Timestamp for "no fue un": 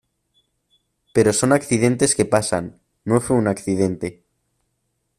3.05-3.47